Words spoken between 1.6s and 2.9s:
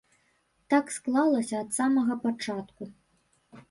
ад самага пачатку.